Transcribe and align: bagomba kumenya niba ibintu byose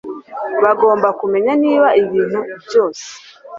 bagomba 0.63 1.07
kumenya 1.19 1.51
niba 1.63 1.87
ibintu 2.03 2.39
byose 2.65 3.05